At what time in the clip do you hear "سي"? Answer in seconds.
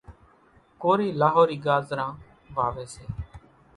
2.93-3.05